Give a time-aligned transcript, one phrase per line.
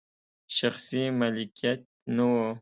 [0.57, 1.81] شخصي مالکیت
[2.15, 2.33] نه و.